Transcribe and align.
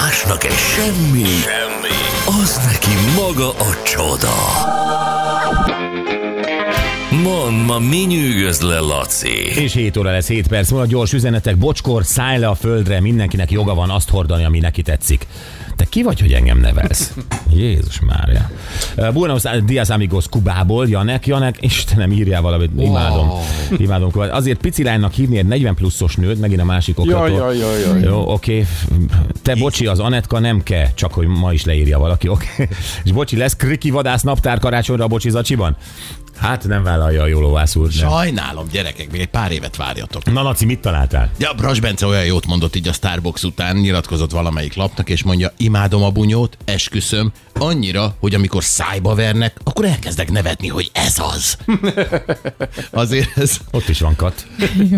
Másnak 0.00 0.44
egy 0.44 0.52
semmi, 0.52 1.24
semmi, 1.24 1.96
az 2.42 2.60
neki 2.66 2.90
maga 3.16 3.48
a 3.48 3.82
csoda. 3.84 4.34
Mond, 7.22 7.66
ma 7.66 7.78
mi 7.78 7.96
nyűgöz 7.96 8.60
le, 8.60 8.78
Laci? 8.78 9.60
És 9.60 9.72
7 9.74 9.96
óra 9.96 10.10
lesz 10.10 10.28
7 10.28 10.48
perc 10.48 10.70
múlva, 10.70 10.86
gyors 10.86 11.12
üzenetek, 11.12 11.56
bocskor, 11.56 12.04
szállj 12.04 12.38
le 12.38 12.48
a 12.48 12.54
földre, 12.54 13.00
mindenkinek 13.00 13.50
joga 13.50 13.74
van 13.74 13.90
azt 13.90 14.10
hordani, 14.10 14.44
ami 14.44 14.58
neki 14.58 14.82
tetszik. 14.82 15.26
Te 15.76 15.84
ki 15.84 16.02
vagy, 16.02 16.20
hogy 16.20 16.32
engem 16.32 16.58
nevelsz? 16.58 17.14
Jézus 17.50 18.00
Mária. 18.00 18.50
Uh, 18.96 19.12
Buenos 19.12 19.42
Dias 19.64 19.88
Amigos 19.88 20.28
Kubából, 20.28 20.88
Janek, 20.88 21.26
Janek, 21.26 21.56
Istenem, 21.60 22.12
írjál 22.12 22.42
valamit, 22.42 22.70
imádom. 22.78 23.30
Imádom 23.76 24.10
Kubát. 24.10 24.30
Azért 24.30 24.60
pici 24.60 24.82
lánynak 24.82 25.12
hívni 25.12 25.38
egy 25.38 25.46
40 25.46 25.74
pluszos 25.74 26.16
nőt, 26.16 26.40
megint 26.40 26.60
a 26.60 26.64
másik 26.64 26.98
oktató. 26.98 27.34
Jaj, 27.34 27.58
jaj, 27.58 27.80
jaj. 27.80 28.00
Jó, 28.00 28.32
oké. 28.32 28.66
Te 29.42 29.54
bocsi, 29.54 29.86
az 29.86 29.98
Anetka 29.98 30.38
nem 30.38 30.62
kell, 30.62 30.86
csak 30.94 31.12
hogy 31.12 31.26
ma 31.26 31.52
is 31.52 31.64
leírja 31.64 31.98
valaki, 31.98 32.28
oké. 32.28 32.68
És 33.04 33.12
bocsi, 33.12 33.36
lesz 33.36 33.56
kriki 33.56 33.90
vadász 33.90 34.22
naptár 34.22 34.58
karácsonyra 34.58 35.04
a 35.04 35.08
bocsi 35.08 35.30
zacsiban? 35.30 35.76
Hát 36.36 36.66
nem 36.66 36.82
vállalja 36.82 37.22
a 37.22 37.26
jó 37.26 37.40
lovász 37.40 37.76
úr. 37.76 37.88
nem. 38.00 38.10
Sajnálom, 38.10 38.66
gyerekek, 38.72 39.10
még 39.10 39.20
egy 39.20 39.28
pár 39.28 39.52
évet 39.52 39.76
várjatok. 39.76 40.32
Na, 40.32 40.42
Laci, 40.42 40.64
mit 40.64 40.80
találtál? 40.80 41.30
Ja, 41.38 41.52
Bras 41.52 41.80
Bence 41.80 42.06
olyan 42.06 42.24
jót 42.24 42.46
mondott 42.46 42.76
így 42.76 42.88
a 42.88 42.92
Starbucks 42.92 43.42
után, 43.42 43.76
nyilatkozott 43.76 44.30
valamelyik 44.30 44.74
lapnak, 44.74 45.08
és 45.10 45.22
mondja, 45.22 45.52
imádom 45.56 46.02
a 46.02 46.10
bunyót, 46.10 46.56
esküszöm, 46.64 47.32
annyira, 47.52 48.14
hogy 48.20 48.34
amikor 48.34 48.64
szájba 48.64 49.14
vernek, 49.14 49.56
akkor 49.64 49.84
elkezdek 49.84 50.30
nevetni, 50.30 50.68
hogy 50.68 50.90
ez 50.92 51.18
az. 51.34 51.56
Azért 52.90 53.38
ez... 53.38 53.56
Ott 53.70 53.88
is 53.88 54.00
van 54.00 54.16
kat. 54.16 54.46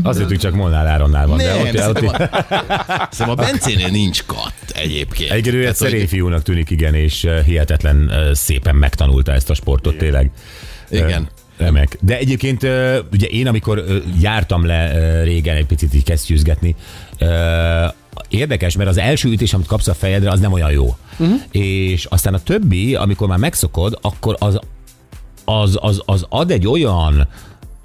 Azért, 0.02 0.28
hogy 0.28 0.38
csak 0.38 0.54
Molnár 0.54 0.87
Áronnál 0.87 1.26
van. 1.26 1.38
de 1.38 1.45
Nem, 1.45 1.60
ott, 1.60 1.66
ott, 1.66 1.74
szerintem, 1.74 3.28
a, 3.30 3.34
Bencénél 3.34 3.88
nincs 3.88 4.24
kat 4.26 4.52
egyébként. 4.74 5.46
Ő 5.46 5.66
egy 5.66 5.74
szerény 5.74 6.09
fiúnak 6.09 6.42
tűnik, 6.42 6.70
igen, 6.70 6.95
és 6.95 7.24
eh, 7.24 7.45
hihetetlen 7.45 8.10
eh, 8.10 8.34
szépen 8.34 8.74
megtanulta 8.76 9.32
ezt 9.32 9.50
a 9.50 9.54
sportot, 9.54 9.96
tényleg. 9.96 10.30
Igen. 10.90 11.29
Remek. 11.56 11.98
De 12.01 12.18
egyébként 12.18 12.62
ugye 13.12 13.26
én, 13.26 13.46
amikor 13.46 13.84
jártam 14.20 14.66
le 14.66 15.23
régen 15.23 15.56
egy 15.56 15.66
picit 15.66 15.95
így 15.95 16.04
kesztyűzgetni, 16.04 16.74
érdekes, 18.28 18.76
mert 18.76 18.88
az 18.88 18.98
első 18.98 19.28
ütés, 19.28 19.54
amit 19.54 19.66
kapsz 19.66 19.88
a 19.88 19.95
fejedre, 19.95 20.30
az 20.30 20.40
nem 20.40 20.52
olyan 20.52 20.70
jó. 20.70 20.96
Uh-huh. 21.18 21.40
És 21.51 22.04
aztán 22.04 22.34
a 22.34 22.38
többi, 22.38 22.95
amikor 22.95 23.28
már 23.28 23.38
megszokod, 23.38 23.98
akkor 24.01 24.37
az, 24.38 24.59
az, 25.45 25.78
az, 25.80 26.02
az 26.06 26.26
ad 26.28 26.51
egy 26.51 26.66
olyan 26.66 27.28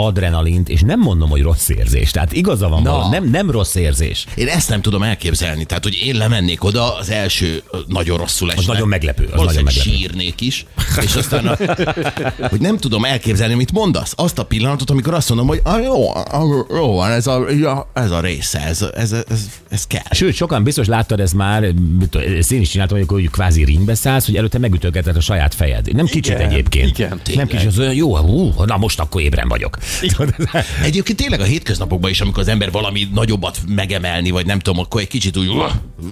adrenalint, 0.06 0.70
és 0.70 0.82
nem 0.82 1.00
mondom, 1.00 1.30
hogy 1.30 1.42
rossz 1.42 1.70
érzés. 1.70 2.12
Tehát 2.12 2.34
igaza 2.34 2.68
van, 2.68 2.82
Na. 2.82 2.98
no. 2.98 3.10
nem, 3.10 3.30
nem 3.30 3.52
rossz 3.52 3.76
érzés. 3.76 4.26
Én 4.36 4.48
ezt 4.48 4.70
nem 4.70 4.82
tudom 4.82 5.04
elképzelni. 5.04 5.66
Tehát, 5.66 5.84
hogy 5.84 6.02
én 6.06 6.16
lemennék 6.16 6.64
oda, 6.64 6.96
az 6.96 7.10
első 7.10 7.64
nagyon 7.88 8.18
rosszul 8.18 8.52
esne. 8.52 8.74
nagyon 8.74 8.88
meglepő, 8.88 9.24
az 9.24 9.46
nagyon 9.46 9.64
meglepő. 9.64 9.90
sírnék 9.90 10.42
is. 10.42 10.66
És 11.02 11.16
aztán, 11.16 11.48
a, 11.48 11.58
hogy 12.50 12.60
nem 12.60 12.78
tudom 12.78 13.06
elképzelni, 13.06 13.54
mit 13.54 13.72
mondasz. 13.72 14.14
Azt 14.16 14.40
a 14.40 14.46
pillanatot, 14.46 14.90
amikor 14.90 15.14
azt 15.14 15.30
mondom, 15.30 15.48
hogy 15.48 15.60
ah, 15.64 15.84
jó, 15.84 16.16
ah, 16.16 16.66
jó 16.70 16.96
van, 16.96 17.12
ez 17.12 17.28
a, 17.28 17.46
ja, 17.60 17.90
ez 17.94 18.12
a 18.12 18.20
része, 18.20 18.60
ez, 18.60 18.82
ez, 18.96 19.12
ez, 19.12 19.50
ez 19.70 19.88
kell. 19.88 20.02
Sőt, 20.12 20.36
sokan 20.36 20.64
biztos 20.64 20.88
láttad 20.88 21.20
ez 21.20 21.32
már, 21.32 21.74
ezt 22.38 22.52
én 22.52 22.62
is 22.62 22.70
csináltam, 22.70 22.98
amikor 22.98 23.20
hogy 23.20 23.30
kvázi 23.30 23.64
ringbe 23.64 23.96
szállsz, 23.96 24.26
hogy 24.26 24.36
előtte 24.36 24.58
megütögeted 24.58 25.16
a 25.16 25.22
saját 25.22 25.56
fejed. 25.56 25.94
Nem 25.94 26.06
kicsit 26.06 26.36
Igen, 26.36 26.50
egyébként. 26.50 26.98
igen. 27.00 27.22
Nem 27.36 27.48
kicsit, 27.48 27.68
az 27.68 27.80
olyan 27.80 27.94
jó, 27.94 28.18
hú, 28.18 28.54
na 28.66 28.78
most 28.78 29.00
akkor 29.00 29.22
ébren 29.22 29.48
vagyok. 29.48 29.78
Egyébként 30.84 31.18
tényleg 31.18 31.40
a 31.40 31.44
hétköznapokban 31.44 32.10
is, 32.10 32.22
amikor 32.22 32.42
az 32.42 32.48
ember 32.48 32.72
valami 32.72 33.08
nagyobbat 33.14 33.58
megemelni, 33.68 34.30
vagy 34.30 34.46
nem 34.46 34.60
tudom, 34.60 34.80
akkor 34.80 35.02
egy 35.02 35.08
kicsit 35.08 35.38
úgy... 35.38 35.52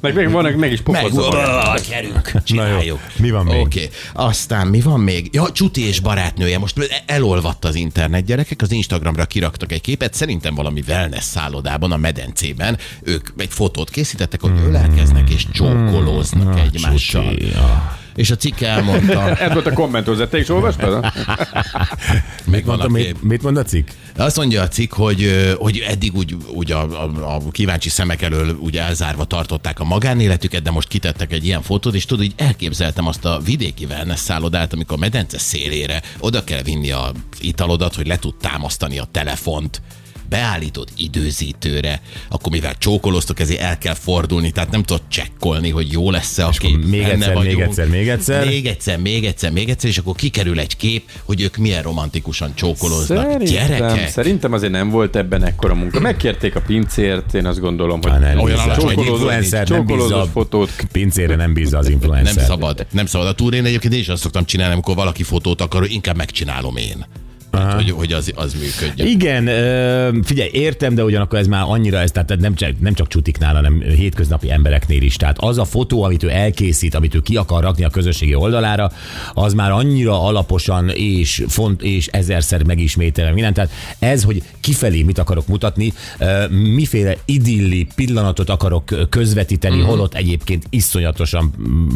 Meg, 0.01 0.13
meg, 0.13 0.31
van, 0.31 0.53
meg 0.53 0.71
is 0.71 0.81
Meg, 0.85 1.01
pofozza. 1.01 1.79
gyerünk, 1.89 2.31
csináljuk. 2.43 2.99
Mi 3.15 3.31
van 3.31 3.45
még? 3.45 3.59
Oké, 3.59 3.83
okay. 3.83 4.25
aztán 4.27 4.67
mi 4.67 4.81
van 4.81 4.99
még? 4.99 5.29
Ja, 5.31 5.51
Csuti 5.51 5.87
és 5.87 5.99
barátnője. 5.99 6.59
Most 6.59 7.03
elolvadt 7.05 7.65
az 7.65 7.75
internet 7.75 8.25
gyerekek, 8.25 8.61
az 8.61 8.71
Instagramra 8.71 9.25
kiraktak 9.25 9.71
egy 9.71 9.81
képet, 9.81 10.13
szerintem 10.13 10.55
valami 10.55 10.83
wellness 10.87 11.23
szállodában, 11.23 11.91
a 11.91 11.97
medencében. 11.97 12.77
Ők 13.03 13.29
egy 13.37 13.51
fotót 13.51 13.89
készítettek, 13.89 14.41
hogy 14.41 14.51
ölelkeznek 14.65 15.29
és 15.29 15.45
csókolóznak 15.51 16.59
egymással. 16.59 17.21
Hmm. 17.21 17.31
Csuti, 17.31 17.47
ja. 17.47 17.97
És 18.15 18.31
a 18.31 18.35
cikk 18.35 18.61
elmondta, 18.61 19.35
Ez 19.35 19.53
volt 19.53 19.65
a 19.65 19.73
kommentőzet. 19.73 20.29
Te 20.29 20.37
is 20.37 20.49
olvastad? 20.49 21.05
még 22.49 22.65
van 22.65 22.77
Mondtam, 22.77 23.01
a 23.01 23.05
mit, 23.05 23.23
mit 23.23 23.41
mond 23.41 23.57
a 23.57 23.63
cikk? 23.63 23.87
Azt 24.15 24.37
mondja 24.37 24.61
a 24.61 24.67
cikk, 24.67 24.93
hogy, 24.93 25.53
hogy 25.57 25.77
eddig 25.87 26.15
úgy, 26.15 26.35
úgy 26.53 26.71
a, 26.71 27.03
a, 27.03 27.35
a 27.35 27.51
kíváncsi 27.51 27.89
szemek 27.89 28.21
elől 28.21 28.57
úgy 28.59 28.77
elzárva 28.77 29.25
tartották 29.25 29.79
a 29.79 29.83
magánéletüket, 29.83 30.61
de 30.61 30.71
most 30.71 30.87
kitettek 30.87 31.31
egy 31.31 31.45
ilyen 31.45 31.61
fotót, 31.61 31.95
és 31.95 32.05
tudod, 32.05 32.23
így 32.23 32.33
elképzeltem 32.35 33.07
azt 33.07 33.25
a 33.25 33.39
vidéki 33.45 33.85
wellness 33.85 34.19
szállodát, 34.19 34.73
amikor 34.73 34.97
a 34.97 34.99
medence 34.99 35.37
szélére 35.37 36.01
oda 36.19 36.43
kell 36.43 36.61
vinni 36.61 36.91
a 36.91 37.11
italodat, 37.39 37.95
hogy 37.95 38.07
le 38.07 38.17
tud 38.17 38.35
támasztani 38.35 38.99
a 38.99 39.07
telefont, 39.11 39.81
beállítod 40.29 40.87
időzítőre, 40.97 42.01
akkor 42.29 42.51
mivel 42.51 42.77
csókoloztok, 42.77 43.39
ezért 43.39 43.59
el 43.61 43.77
kell 43.77 43.93
fordulni, 43.93 44.51
tehát 44.51 44.71
nem 44.71 44.83
tudod 44.83 45.01
csekkolni, 45.07 45.69
hogy 45.69 45.91
jó 45.91 46.11
lesz-e 46.11 46.45
a 46.45 46.49
kép. 46.49 46.85
még 46.85 47.01
benne 47.01 47.11
egyszer, 47.11 47.35
még 47.35 47.59
egyszer, 47.59 47.87
még 47.87 48.09
egyszer. 48.09 48.45
Még 48.45 48.65
egyszer, 48.65 48.99
még 48.99 49.25
egyszer, 49.25 49.51
még 49.51 49.69
egyszer, 49.69 49.89
és 49.89 49.97
akkor 49.97 50.15
kikerül 50.15 50.59
egy 50.59 50.77
kép, 50.77 51.09
hogy 51.23 51.41
ők 51.41 51.57
milyen 51.57 51.81
romantikusan 51.83 52.55
csókoloznak. 52.55 53.31
Szerintem, 53.31 53.67
Gyerekek! 53.67 54.09
szerintem 54.09 54.53
azért 54.53 54.71
nem 54.71 54.89
volt 54.89 55.15
ebben 55.15 55.43
ekkora 55.45 55.73
munka. 55.75 55.99
Megkérték 55.99 56.55
a 56.55 56.61
pincért, 56.61 57.33
én 57.33 57.45
azt 57.45 57.59
gondolom, 57.59 58.01
hogy 58.01 58.11
Á, 58.11 58.17
nem 58.17 58.39
Olyan 58.39 58.59
influencer 58.95 59.67
nem 59.67 59.85
bízza 59.85 60.27
fotót. 60.33 60.71
pincére 60.91 61.35
nem 61.35 61.53
bízza 61.53 61.77
az 61.77 61.89
influencer. 61.89 62.35
Nem 62.35 62.45
szabad, 62.45 62.85
nem 62.91 63.05
szabad. 63.05 63.27
A 63.27 63.33
túrén 63.33 63.65
egyébként 63.65 63.93
én 63.93 63.99
is 63.99 64.07
azt 64.07 64.21
szoktam 64.21 64.45
csinálni, 64.45 64.73
amikor 64.73 64.95
valaki 64.95 65.23
fotót 65.23 65.61
akar, 65.61 65.81
hogy 65.81 65.91
inkább 65.91 66.15
megcsinálom 66.15 66.77
én. 66.77 67.05
Hogy, 67.51 67.89
hogy 67.91 68.13
az, 68.13 68.31
az 68.35 68.53
működjön. 68.53 69.07
Igen, 69.07 69.43
figyelj, 70.23 70.49
értem, 70.53 70.95
de 70.95 71.03
ugyanakkor 71.03 71.39
ez 71.39 71.47
már 71.47 71.63
annyira, 71.67 71.99
ez, 71.99 72.11
tehát 72.11 72.37
nem 72.39 72.55
csak, 72.55 72.79
nem 72.79 72.93
csak 72.93 73.07
csutiknál, 73.07 73.53
hanem 73.55 73.81
hétköznapi 73.81 74.51
embereknél 74.51 75.01
is. 75.01 75.15
Tehát 75.15 75.37
az 75.39 75.57
a 75.57 75.65
fotó, 75.65 76.03
amit 76.03 76.23
ő 76.23 76.29
elkészít, 76.29 76.95
amit 76.95 77.15
ő 77.15 77.19
ki 77.19 77.35
akar 77.35 77.63
rakni 77.63 77.83
a 77.83 77.89
közösségi 77.89 78.35
oldalára, 78.35 78.91
az 79.33 79.53
már 79.53 79.71
annyira 79.71 80.23
alaposan 80.23 80.89
és, 80.89 81.43
font, 81.47 81.81
és 81.81 82.07
ezerszer 82.07 82.63
megismételve 82.63 83.33
minden. 83.33 83.53
Tehát 83.53 83.71
ez, 83.99 84.23
hogy 84.23 84.43
kifelé 84.59 85.01
mit 85.01 85.17
akarok 85.17 85.47
mutatni, 85.47 85.93
miféle 86.49 87.17
idilli 87.25 87.87
pillanatot 87.95 88.49
akarok 88.49 89.09
közvetíteni, 89.09 89.75
Mhm. 89.75 89.83
uh-huh. 89.83 89.95
holott 89.95 90.13
egyébként 90.15 90.65
iszonyatosan 90.69 91.53
mm, 91.61 91.87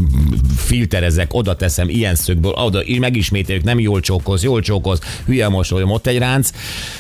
filterezek, 0.56 1.34
oda 1.34 1.56
teszem 1.56 1.90
ilyen 1.90 2.16
szögből, 2.16 2.52
oda 2.52 2.82
megismételjük, 3.00 3.64
nem 3.64 3.80
jól 3.80 4.00
csókolsz, 4.00 4.44
jól 4.44 4.62
csókolsz, 4.62 5.00
hülye 5.26 5.50
mosolyom, 5.54 5.92
ott 5.92 6.08
egy 6.08 6.18
ránc. 6.18 6.50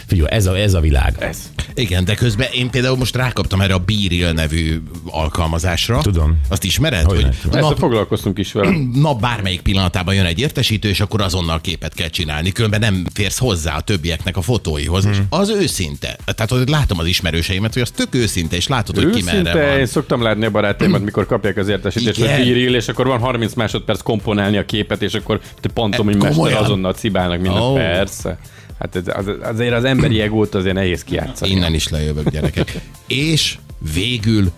Figyelj, 0.05 0.27
ez 0.31 0.45
a, 0.45 0.57
ez 0.57 0.73
a 0.73 0.79
világ. 0.79 1.15
Ez. 1.19 1.37
Igen, 1.73 2.05
de 2.05 2.13
közben 2.13 2.47
én 2.53 2.69
például 2.69 2.97
most 2.97 3.15
rákaptam 3.15 3.61
erre 3.61 3.73
a 3.73 3.77
Beeril 3.77 4.31
nevű 4.31 4.81
alkalmazásra. 5.05 6.01
Tudom. 6.01 6.39
Azt 6.49 6.63
ismered? 6.63 7.03
Hogy. 7.03 7.27
Ezt 7.29 7.51
nap, 7.51 7.77
foglalkoztunk 7.77 8.37
is 8.39 8.51
vele. 8.51 8.71
nap 9.07 9.19
bármelyik 9.19 9.61
pillanatában 9.61 10.15
jön 10.15 10.25
egy 10.25 10.39
értesítő, 10.39 10.89
és 10.89 10.99
akkor 10.99 11.21
azonnal 11.21 11.61
képet 11.61 11.93
kell 11.93 12.07
csinálni, 12.07 12.51
különben 12.51 12.79
nem 12.79 13.05
férsz 13.13 13.37
hozzá 13.37 13.75
a 13.75 13.81
többieknek 13.81 14.37
a 14.37 14.41
fotóihoz. 14.41 15.03
Hmm. 15.03 15.11
És 15.11 15.19
az 15.29 15.49
őszinte. 15.49 16.17
Tehát 16.25 16.51
hogy 16.51 16.69
látom 16.69 16.99
az 16.99 17.05
ismerőseimet, 17.05 17.73
hogy 17.73 17.81
az 17.81 17.89
tök 17.89 18.15
őszinte, 18.15 18.55
és 18.55 18.67
látod, 18.67 18.95
hogy 18.95 19.09
ki 19.09 19.23
merre 19.23 19.37
Őszinte, 19.39 19.71
én 19.71 19.77
van. 19.77 19.85
szoktam 19.85 20.21
látni 20.21 20.45
a 20.45 20.51
barátaimat, 20.51 21.01
mikor 21.09 21.25
kapják 21.25 21.57
az 21.57 21.67
értesítést, 21.67 22.19
hogy 22.19 22.25
Igen. 22.25 22.41
bíril, 22.41 22.75
és 22.75 22.87
akkor 22.87 23.07
van 23.07 23.19
30 23.19 23.53
másodperc 23.53 24.01
komponálni 24.01 24.57
a 24.57 24.65
képet, 24.65 25.01
és 25.01 25.13
akkor 25.13 25.39
te 25.61 25.69
pontom, 25.69 26.05
hogy 26.05 26.15
E, 26.15 26.17
mester 26.17 26.53
azonnal 26.53 26.93
cibálnak 26.93 27.41
mindent. 27.41 27.63
Ó. 27.63 27.73
Persze. 27.73 28.37
Hát 28.79 28.95
ez, 28.95 29.03
az, 29.07 29.25
azért 29.41 29.73
az 29.73 29.83
emberi 29.83 30.21
egót 30.21 30.55
azért 30.55 30.75
nehéz 30.75 31.03
kijátszani. 31.03 31.51
Innen 31.51 31.73
is 31.73 31.87
lejövök, 31.87 32.29
gyerekek. 32.29 32.79
és 33.07 33.57
végül 33.93 34.51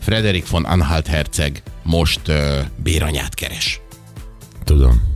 Frederik 0.00 0.48
von 0.48 0.64
Anhalt 0.64 1.06
herceg 1.06 1.62
most 1.82 2.20
uh, 2.28 2.36
béranyát 2.82 3.34
keres. 3.34 3.80
Tudom. 4.64 5.08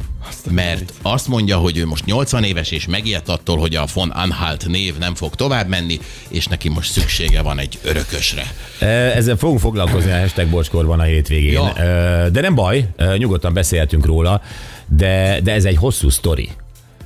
Mert 0.50 0.92
azt 1.02 1.28
mondja, 1.28 1.56
hogy 1.56 1.76
ő 1.76 1.86
most 1.86 2.04
80 2.04 2.44
éves, 2.44 2.70
és 2.70 2.86
megijedt 2.86 3.28
attól, 3.28 3.58
hogy 3.58 3.74
a 3.74 3.86
von 3.94 4.10
Anhalt 4.10 4.66
név 4.66 4.98
nem 4.98 5.14
fog 5.14 5.34
tovább 5.34 5.68
menni, 5.68 5.98
és 6.28 6.46
neki 6.46 6.68
most 6.68 6.90
szüksége 6.90 7.42
van 7.42 7.58
egy 7.58 7.78
örökösre. 7.82 8.52
Ezzel 9.14 9.36
fogunk 9.36 9.60
foglalkozni 9.60 10.10
a 10.10 10.18
hashtag 10.18 10.48
bocskorban 10.48 11.00
a 11.00 11.02
hétvégén. 11.02 11.52
Ja. 11.52 11.72
De 12.30 12.40
nem 12.40 12.54
baj, 12.54 12.88
nyugodtan 13.16 13.52
beszélhetünk 13.52 14.06
róla, 14.06 14.42
de, 14.86 15.40
de 15.42 15.52
ez 15.52 15.64
egy 15.64 15.76
hosszú 15.76 16.08
sztori. 16.08 16.50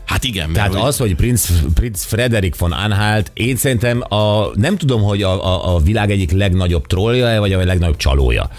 Hát 0.08 0.24
igen, 0.24 0.52
Tehát 0.52 0.72
hogy- 0.74 0.80
az, 0.82 0.96
hogy 0.96 1.14
Prinz, 1.14 1.62
Prinz 1.74 2.04
Frederik 2.04 2.56
von 2.58 2.72
Anhalt, 2.72 3.30
én 3.34 3.56
szerintem 3.56 4.00
a, 4.12 4.50
nem 4.54 4.76
tudom, 4.76 5.02
hogy 5.02 5.22
a, 5.22 5.44
a, 5.46 5.74
a 5.74 5.78
világ 5.78 6.10
egyik 6.10 6.30
legnagyobb 6.30 6.86
trollja 6.86 7.40
vagy 7.40 7.52
a 7.52 7.64
legnagyobb 7.64 7.96
csalója. 7.96 8.50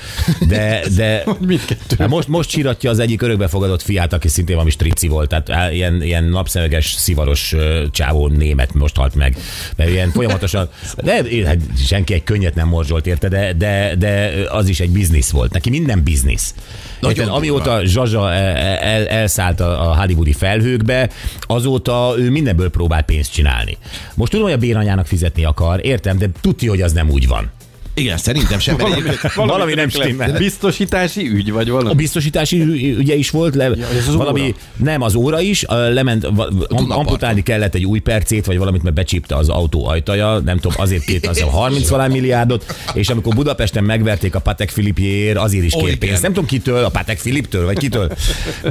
De, 0.47 0.81
de 0.95 1.23
mindkettő. 1.39 1.95
Hát 1.99 2.07
most, 2.07 2.27
most 2.27 2.49
síratja 2.49 2.89
az 2.89 2.99
egyik 2.99 3.21
örökbefogadott 3.21 3.81
fiát, 3.81 4.13
aki 4.13 4.27
szintén 4.27 4.55
valami 4.55 4.71
strici 4.71 5.07
volt. 5.07 5.29
Tehát 5.29 5.73
ilyen, 5.73 6.01
ilyen 6.03 6.23
napszemüveges, 6.23 6.85
szivaros 6.97 7.55
csávó 7.91 8.27
német 8.27 8.73
most 8.73 8.95
halt 8.95 9.15
meg. 9.15 9.37
Mert 9.75 9.89
ilyen 9.89 10.11
folyamatosan, 10.11 10.69
de 11.03 11.23
hát 11.45 11.57
senki 11.85 12.13
egy 12.13 12.23
könnyet 12.23 12.55
nem 12.55 12.67
morzsolt 12.67 13.07
érte, 13.07 13.27
de, 13.27 13.53
de, 13.53 13.95
de 13.95 14.31
az 14.49 14.67
is 14.67 14.79
egy 14.79 14.89
biznisz 14.91 15.29
volt. 15.29 15.53
Neki 15.53 15.69
minden 15.69 16.03
biznisz. 16.03 16.53
Érted? 17.01 17.27
Amióta 17.27 17.85
Zsazsa 17.85 18.33
el, 18.33 18.55
el, 18.77 19.07
elszállt 19.07 19.59
a 19.59 19.95
hollywoodi 19.99 20.33
felhőkbe, 20.33 21.09
azóta 21.47 22.13
ő 22.17 22.29
mindenből 22.29 22.69
próbál 22.69 23.03
pénzt 23.03 23.33
csinálni. 23.33 23.77
Most 24.15 24.31
tudom, 24.31 24.45
hogy 24.45 24.55
a 24.55 24.59
béranyának 24.59 25.07
fizetni 25.07 25.45
akar, 25.45 25.85
értem, 25.85 26.17
de 26.17 26.29
tudja, 26.41 26.69
hogy 26.69 26.81
az 26.81 26.93
nem 26.93 27.09
úgy 27.09 27.27
van. 27.27 27.51
Igen, 27.99 28.17
szerintem 28.17 28.59
sem. 28.59 28.75
Mert 28.75 28.89
egyébként- 28.91 29.33
Valami 29.33 29.73
nem 29.73 29.89
stimmel. 29.89 30.37
Biztosítási 30.37 31.27
ügy, 31.29 31.51
vagy 31.51 31.69
A 31.69 31.71
valami? 31.73 31.95
biztosítási 31.95 32.59
ü- 32.61 32.97
ügye 32.99 33.15
is 33.15 33.29
volt, 33.29 33.55
le, 33.55 33.65
ez 33.65 34.07
az 34.07 34.15
valami, 34.15 34.41
óra. 34.41 34.51
nem, 34.75 35.01
az 35.01 35.15
óra 35.15 35.39
is, 35.41 35.63
a, 35.63 35.75
lement, 35.75 36.23
am, 36.23 36.91
amputálni 36.91 37.43
kellett 37.43 37.75
egy 37.75 37.85
új 37.85 37.99
percét, 37.99 38.45
vagy 38.45 38.57
valamit, 38.57 38.83
mert 38.83 38.95
becsípte 38.95 39.35
az 39.35 39.49
autó 39.49 39.85
ajtaja, 39.87 40.39
nem 40.45 40.57
tudom, 40.59 40.81
azért 40.81 41.03
kért 41.03 41.27
az 41.27 41.41
a 41.41 41.49
30 41.59 41.87
valány 41.89 42.11
milliárdot, 42.11 42.75
és 42.93 43.09
amikor 43.09 43.35
Budapesten 43.35 43.83
megverték 43.83 44.35
a 44.35 44.39
Patek 44.39 44.69
Filipjéért, 44.69 45.37
azért 45.37 45.63
is 45.65 45.73
igen. 45.73 45.97
pénzt. 45.97 46.21
Nem 46.21 46.33
tudom 46.33 46.49
kitől, 46.49 46.83
a 46.83 46.89
Patek 46.89 47.17
Filiptől, 47.17 47.65
vagy 47.65 47.77
kitől, 47.77 48.11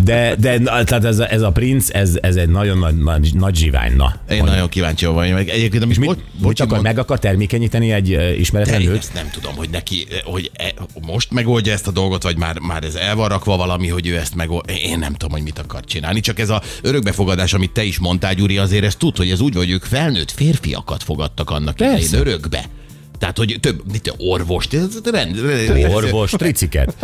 de, 0.03 0.35
de 0.39 0.59
tehát 0.59 1.05
ez 1.05 1.19
a, 1.19 1.33
ez 1.33 1.43
a 1.43 1.51
princ, 1.51 1.89
ez, 1.93 2.19
ez 2.21 2.37
egy 2.37 2.49
nagyon 2.49 2.79
nagy, 2.79 2.97
nagy, 2.97 3.31
nagy 3.35 3.55
zsivány, 3.57 3.93
na. 3.97 4.15
Én 4.31 4.45
nagyon 4.45 4.69
kíváncsi 4.69 5.07
vagyok. 5.07 5.39
Egyébként, 5.39 5.83
amit 5.83 5.99
Mit, 5.99 6.09
bo- 6.09 6.17
mit 6.17 6.43
bocsi, 6.43 6.63
akar, 6.63 6.73
mond- 6.73 6.83
meg 6.89 6.99
akar 6.99 7.19
termékenyíteni 7.19 7.91
egy 7.93 8.19
ismeretlen 8.39 8.83
nőt? 8.83 9.11
Nem 9.19 9.31
tudom, 9.31 9.57
hogy 9.57 9.71
neki, 9.71 10.07
hogy 10.25 10.51
e, 10.53 10.75
most 11.01 11.31
megoldja 11.31 11.73
ezt 11.73 11.87
a 11.87 11.91
dolgot, 11.91 12.23
vagy 12.23 12.37
már, 12.37 12.59
már 12.59 12.85
ez 12.85 12.95
el 12.95 13.15
van 13.15 13.29
rakva 13.29 13.57
valami, 13.57 13.89
hogy 13.89 14.07
ő 14.07 14.17
ezt 14.17 14.35
megoldja. 14.35 14.75
Én 14.75 14.99
nem 14.99 15.13
tudom, 15.13 15.31
hogy 15.31 15.43
mit 15.43 15.59
akar 15.59 15.85
csinálni. 15.85 16.21
Csak 16.21 16.39
ez 16.39 16.51
a 16.51 16.63
örökbefogadás, 16.83 17.53
amit 17.53 17.71
te 17.71 17.85
is 17.85 17.99
mondtál, 17.99 18.35
Gyuri, 18.35 18.59
azért 18.59 18.85
ezt 18.85 18.99
tud, 18.99 19.17
hogy 19.17 19.31
ez 19.31 19.41
úgy, 19.41 19.55
hogy 19.55 19.71
ők 19.71 19.85
felnőtt 19.85 20.31
férfiakat 20.31 21.03
fogadtak 21.03 21.51
annak 21.51 21.81
idején 21.81 22.15
örökbe. 22.15 22.65
Tehát, 23.19 23.37
hogy 23.37 23.57
több, 23.61 23.81
mit 23.93 24.15
orvos, 24.17 24.67
ez 24.71 25.01
rend, 25.05 25.41
rend, 25.41 25.95
Orvos, 25.95 26.31
triciket. 26.31 26.95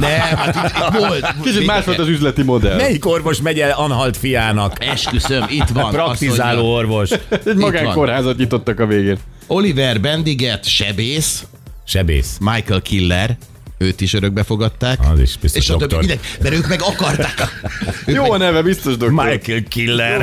Nem, 0.00 0.18
hát 0.18 0.54
itt, 0.54 0.76
itt 0.76 1.00
volt. 1.00 1.34
Kicsit 1.42 1.66
más 1.66 1.84
volt 1.84 1.98
az 1.98 2.08
üzleti 2.08 2.42
modell. 2.42 2.76
Melyik 2.76 3.06
orvos 3.06 3.40
megy 3.40 3.60
el 3.60 3.70
Anhalt 3.70 4.16
fiának? 4.16 4.84
Esküszöm, 4.84 5.46
itt 5.48 5.68
van. 5.68 5.90
Praktizáló 5.90 6.72
orvos. 6.74 7.10
Egy 7.44 7.56
magánkórházat 7.56 8.36
nyitottak 8.36 8.80
a 8.80 8.86
végén. 8.86 9.18
Oliver 9.46 10.00
Bendiget, 10.00 10.64
sebész, 10.64 11.46
Sebész. 11.90 12.36
Michael 12.40 12.82
Killer, 12.82 13.36
őt 13.78 14.00
is 14.00 14.12
örökbe 14.14 14.42
fogadták. 14.42 14.98
Az 15.12 15.20
is 15.20 15.36
biztos 15.36 15.62
és 15.62 15.70
a 15.70 15.76
többi, 15.76 15.80
doktor. 15.80 15.98
minden, 15.98 16.18
mert 16.42 16.54
ők 16.54 16.68
meg 16.68 16.82
akarták. 16.82 17.60
Ők 18.06 18.16
Jó 18.16 18.32
a 18.32 18.36
neve, 18.36 18.62
biztos 18.62 18.96
doktor. 18.96 19.24
Michael 19.26 19.62
Killer. 19.68 20.22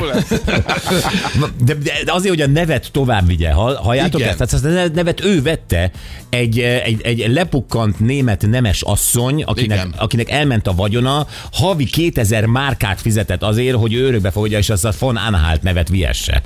De, 1.64 1.74
de, 1.74 1.92
de 2.04 2.12
azért, 2.12 2.34
hogy 2.34 2.40
a 2.40 2.46
nevet 2.46 2.88
tovább 2.92 3.26
vigye, 3.26 3.50
hall- 3.52 3.76
halljátok 3.76 4.20
Igen. 4.20 4.36
ezt? 4.38 4.62
Tehát 4.62 4.88
a 4.90 4.94
nevet 4.94 5.24
ő 5.24 5.42
vette, 5.42 5.90
egy, 6.30 6.58
egy, 6.60 7.00
egy 7.00 7.32
lepukkant 7.32 8.00
német 8.00 8.46
nemes 8.46 8.82
asszony, 8.82 9.42
akinek, 9.42 9.78
Igen. 9.78 9.94
akinek 9.96 10.30
elment 10.30 10.66
a 10.66 10.74
vagyona, 10.74 11.26
havi 11.52 11.84
2000 11.84 12.44
márkát 12.46 13.00
fizetett 13.00 13.42
azért, 13.42 13.76
hogy 13.76 13.94
ő 13.94 14.06
örökbe 14.06 14.30
fogadja, 14.30 14.58
és 14.58 14.70
azt 14.70 14.84
a 14.84 14.92
von 14.98 15.16
Anhalt 15.16 15.62
nevet 15.62 15.88
viesse. 15.88 16.42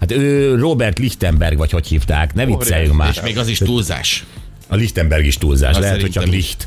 Hát 0.00 0.12
ő 0.12 0.54
Robert 0.54 0.98
Lichtenberg, 0.98 1.58
vagy 1.58 1.70
hogy 1.70 1.86
hívták, 1.86 2.34
ne 2.34 2.46
vicceljünk 2.46 2.96
már. 2.96 3.08
És 3.08 3.20
még 3.20 3.38
az 3.38 3.48
is 3.48 3.58
túlzás. 3.58 4.24
A 4.72 4.76
Lichtenberg 4.76 5.24
is 5.24 5.38
túlzás, 5.38 5.76
Az 5.76 5.82
lehet, 5.82 6.00
hogy 6.00 6.10
csak. 6.10 6.26
Licht. 6.26 6.66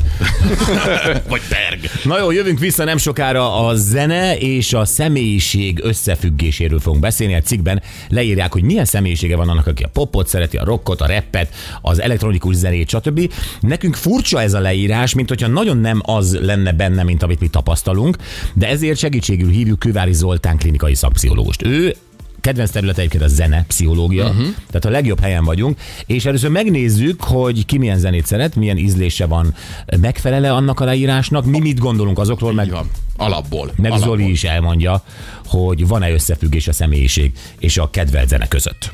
Vagy 1.28 1.42
Berg. 1.50 1.90
Na 2.04 2.20
jó, 2.20 2.32
jövünk 2.32 2.60
vissza 2.60 2.84
nem 2.84 2.98
sokára 2.98 3.66
a 3.68 3.76
zene 3.76 4.38
és 4.38 4.74
a 4.74 4.86
személyiség 4.86 5.80
összefüggéséről 5.84 6.80
fogunk 6.80 7.02
beszélni. 7.02 7.34
Egy 7.34 7.46
cikkben 7.46 7.82
leírják, 8.10 8.52
hogy 8.52 8.64
milyen 8.64 8.86
személyisége 8.86 9.36
van 9.36 9.50
annak, 9.50 9.68
aki 9.68 9.84
a 9.84 9.90
popot 9.94 10.28
szereti, 10.28 10.58
a 10.58 10.64
rockot, 10.64 11.02
a 11.02 11.06
rappet, 11.06 11.54
az 11.82 12.02
elektronikus 12.02 12.56
zenét, 12.56 12.90
stb. 12.90 13.34
Nekünk 13.60 13.96
furcsa 13.96 14.42
ez 14.42 14.54
a 14.54 14.60
leírás, 14.60 15.14
mint 15.14 15.30
hogyha 15.30 15.48
nagyon 15.48 15.78
nem 15.78 16.02
az 16.06 16.38
lenne 16.42 16.72
benne, 16.72 17.04
mint 17.04 17.24
amit 17.24 17.40
mi 17.40 17.48
tapasztalunk, 17.48 18.18
de 18.54 18.68
ezért 18.68 18.98
segítségül 18.98 19.50
hívjuk 19.50 19.80
Kővári 19.80 20.14
Zoltán 20.14 20.58
klinikai 20.58 20.96
szakpszichológust. 20.96 21.64
Ő 21.64 21.96
kedvenc 22.44 22.70
terület 22.70 22.98
egyébként 22.98 23.24
a 23.24 23.28
zene, 23.28 23.64
pszichológia, 23.68 24.30
uh-huh. 24.30 24.46
tehát 24.68 24.86
a 24.86 24.90
legjobb 24.90 25.20
helyen 25.20 25.44
vagyunk, 25.44 25.80
és 26.06 26.26
először 26.26 26.50
megnézzük, 26.50 27.24
hogy 27.24 27.66
ki 27.66 27.78
milyen 27.78 27.98
zenét 27.98 28.26
szeret, 28.26 28.56
milyen 28.56 28.78
ízlése 28.78 29.26
van, 29.26 29.54
megfelele 30.02 30.54
annak 30.54 30.80
a 30.80 30.86
leírásnak, 30.86 31.46
mi 31.46 31.60
mit 31.60 31.80
gondolunk 31.80 32.20
azokról, 32.20 32.54
meg, 32.54 32.70
Van. 32.70 32.90
Alapból. 33.18 33.72
meg 33.76 33.92
Alapból. 33.92 34.18
Zoli 34.18 34.32
is 34.32 34.44
elmondja, 34.44 35.04
hogy 35.46 35.88
van-e 35.88 36.12
összefüggés 36.12 36.68
a 36.68 36.74
személyiség 36.74 37.32
és 37.60 37.78
a 37.78 37.90
kedvelt 37.90 38.28
zene 38.28 38.48
között. 38.48 38.92